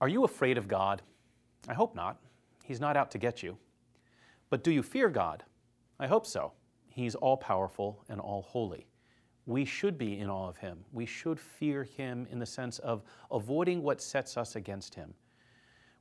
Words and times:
Are 0.00 0.08
you 0.08 0.24
afraid 0.24 0.58
of 0.58 0.68
God? 0.68 1.02
I 1.68 1.74
hope 1.74 1.94
not. 1.94 2.20
He's 2.64 2.80
not 2.80 2.96
out 2.96 3.10
to 3.12 3.18
get 3.18 3.42
you. 3.42 3.58
But 4.50 4.62
do 4.62 4.70
you 4.70 4.82
fear 4.82 5.08
God? 5.08 5.42
I 5.98 6.06
hope 6.06 6.26
so. 6.26 6.52
He's 6.86 7.14
all 7.14 7.36
powerful 7.36 8.04
and 8.08 8.20
all 8.20 8.42
holy. 8.42 8.86
We 9.46 9.64
should 9.64 9.96
be 9.96 10.18
in 10.18 10.28
awe 10.28 10.48
of 10.48 10.58
him. 10.58 10.84
We 10.92 11.06
should 11.06 11.40
fear 11.40 11.84
him 11.84 12.26
in 12.30 12.38
the 12.38 12.46
sense 12.46 12.78
of 12.80 13.02
avoiding 13.30 13.82
what 13.82 14.02
sets 14.02 14.36
us 14.36 14.56
against 14.56 14.94
him. 14.94 15.14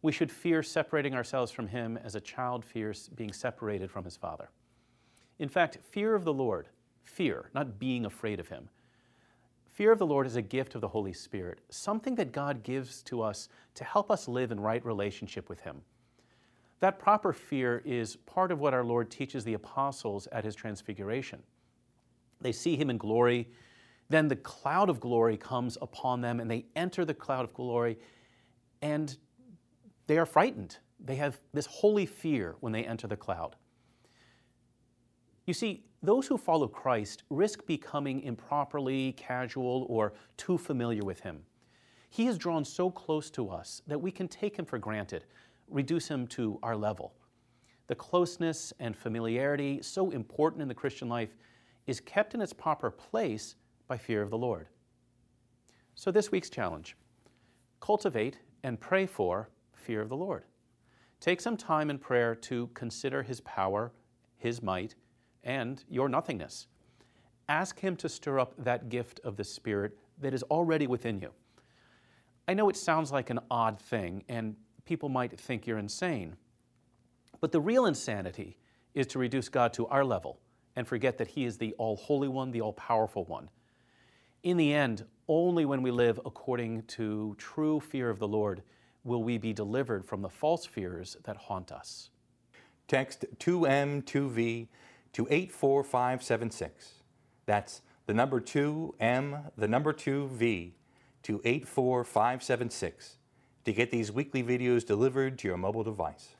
We 0.01 0.11
should 0.11 0.31
fear 0.31 0.61
separating 0.61 1.15
ourselves 1.15 1.51
from 1.51 1.67
him 1.67 1.97
as 1.97 2.15
a 2.15 2.21
child 2.21 2.63
fears 2.63 3.09
being 3.15 3.33
separated 3.33 3.89
from 3.89 4.05
his 4.05 4.17
father. 4.17 4.49
In 5.39 5.49
fact, 5.49 5.79
fear 5.89 6.13
of 6.13 6.23
the 6.23 6.33
Lord, 6.33 6.67
fear, 7.01 7.49
not 7.53 7.79
being 7.79 8.05
afraid 8.05 8.39
of 8.39 8.49
him, 8.49 8.69
Fear 9.77 9.91
of 9.91 9.99
the 9.99 10.07
Lord 10.07 10.25
is 10.25 10.35
a 10.35 10.41
gift 10.41 10.73
of 10.73 10.81
the 10.81 10.87
Holy 10.87 11.13
Spirit, 11.13 11.61
something 11.69 12.15
that 12.15 12.31
God 12.31 12.63
gives 12.63 13.03
to 13.03 13.21
us 13.21 13.47
to 13.75 13.83
help 13.83 14.09
us 14.09 14.27
live 14.27 14.51
in 14.51 14.59
right 14.59 14.83
relationship 14.83 15.49
with 15.49 15.59
Him. 15.59 15.83
That 16.79 16.97
proper 16.97 17.31
fear 17.31 17.83
is 17.85 18.15
part 18.15 18.51
of 18.51 18.59
what 18.59 18.73
our 18.73 18.83
Lord 18.83 19.11
teaches 19.11 19.43
the 19.43 19.53
apostles 19.53 20.27
at 20.31 20.43
His 20.43 20.55
transfiguration. 20.55 21.43
They 22.41 22.53
see 22.53 22.75
Him 22.75 22.89
in 22.89 22.97
glory, 22.97 23.49
then 24.09 24.27
the 24.27 24.35
cloud 24.37 24.89
of 24.89 24.99
glory 24.99 25.37
comes 25.37 25.77
upon 25.79 26.21
them, 26.21 26.39
and 26.39 26.49
they 26.49 26.65
enter 26.75 27.05
the 27.05 27.13
cloud 27.13 27.43
of 27.43 27.53
glory, 27.53 27.99
and 28.81 29.15
they 30.07 30.17
are 30.17 30.25
frightened. 30.25 30.79
They 30.99 31.17
have 31.17 31.37
this 31.53 31.67
holy 31.67 32.07
fear 32.07 32.55
when 32.61 32.73
they 32.73 32.83
enter 32.83 33.05
the 33.05 33.15
cloud. 33.15 33.55
You 35.47 35.53
see, 35.53 35.85
those 36.03 36.27
who 36.27 36.37
follow 36.37 36.67
Christ 36.67 37.23
risk 37.29 37.65
becoming 37.65 38.21
improperly 38.21 39.13
casual 39.13 39.87
or 39.89 40.13
too 40.35 40.57
familiar 40.57 41.03
with 41.03 41.21
Him. 41.21 41.41
He 42.09 42.25
has 42.25 42.37
drawn 42.37 42.65
so 42.65 42.91
close 42.91 43.29
to 43.31 43.49
us 43.49 43.81
that 43.87 43.99
we 43.99 44.11
can 44.11 44.27
take 44.27 44.59
Him 44.59 44.65
for 44.65 44.77
granted, 44.77 45.23
reduce 45.69 46.07
Him 46.07 46.27
to 46.27 46.59
our 46.61 46.75
level. 46.75 47.15
The 47.87 47.95
closeness 47.95 48.73
and 48.81 48.95
familiarity, 48.95 49.81
so 49.81 50.11
important 50.11 50.61
in 50.61 50.67
the 50.67 50.73
Christian 50.73 51.07
life, 51.07 51.33
is 51.87 52.01
kept 52.01 52.35
in 52.35 52.41
its 52.41 52.51
proper 52.51 52.91
place 52.91 53.55
by 53.87 53.97
fear 53.97 54.21
of 54.21 54.29
the 54.29 54.37
Lord. 54.37 54.67
So, 55.95 56.11
this 56.11 56.29
week's 56.29 56.49
challenge 56.49 56.97
cultivate 57.79 58.39
and 58.63 58.79
pray 58.79 59.05
for 59.05 59.49
fear 59.71 60.01
of 60.01 60.09
the 60.09 60.17
Lord. 60.17 60.43
Take 61.21 61.39
some 61.39 61.55
time 61.55 61.89
in 61.89 61.97
prayer 61.97 62.35
to 62.35 62.67
consider 62.73 63.23
His 63.23 63.39
power, 63.41 63.93
His 64.37 64.61
might, 64.61 64.95
and 65.43 65.83
your 65.89 66.09
nothingness. 66.09 66.67
Ask 67.49 67.79
Him 67.79 67.95
to 67.97 68.09
stir 68.09 68.39
up 68.39 68.53
that 68.57 68.89
gift 68.89 69.19
of 69.23 69.37
the 69.37 69.43
Spirit 69.43 69.97
that 70.19 70.33
is 70.33 70.43
already 70.43 70.87
within 70.87 71.19
you. 71.19 71.31
I 72.47 72.53
know 72.53 72.69
it 72.69 72.77
sounds 72.77 73.11
like 73.11 73.29
an 73.29 73.39
odd 73.51 73.79
thing, 73.79 74.23
and 74.29 74.55
people 74.85 75.09
might 75.09 75.39
think 75.39 75.67
you're 75.67 75.77
insane, 75.77 76.35
but 77.39 77.51
the 77.51 77.59
real 77.59 77.85
insanity 77.85 78.57
is 78.93 79.07
to 79.07 79.19
reduce 79.19 79.49
God 79.49 79.73
to 79.73 79.85
our 79.87 80.03
level 80.03 80.39
and 80.75 80.87
forget 80.87 81.17
that 81.17 81.27
He 81.27 81.45
is 81.45 81.57
the 81.57 81.73
all 81.77 81.95
holy 81.95 82.27
one, 82.27 82.51
the 82.51 82.61
all 82.61 82.73
powerful 82.73 83.25
one. 83.25 83.49
In 84.43 84.57
the 84.57 84.73
end, 84.73 85.05
only 85.27 85.65
when 85.65 85.81
we 85.81 85.91
live 85.91 86.19
according 86.25 86.83
to 86.83 87.35
true 87.37 87.79
fear 87.79 88.09
of 88.09 88.19
the 88.19 88.27
Lord 88.27 88.63
will 89.03 89.23
we 89.23 89.37
be 89.37 89.53
delivered 89.53 90.05
from 90.05 90.21
the 90.21 90.29
false 90.29 90.65
fears 90.65 91.17
that 91.23 91.35
haunt 91.35 91.71
us. 91.71 92.09
Text 92.87 93.25
2M2V 93.39 94.67
to 95.17 95.27
84576. 95.31 96.93
That's 97.47 97.81
the 98.05 98.13
number 98.13 98.39
2M, 98.39 99.51
the 99.57 99.67
number 99.67 99.91
2V 99.91 100.73
to 101.23 101.41
84576 101.43 103.17
to 103.65 103.73
get 103.73 103.89
these 103.89 104.11
weekly 104.11 104.43
videos 104.43 104.85
delivered 104.85 105.39
to 105.39 105.47
your 105.47 105.57
mobile 105.57 105.83
device. 105.83 106.35